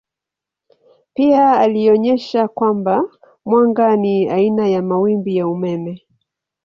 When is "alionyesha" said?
1.59-2.47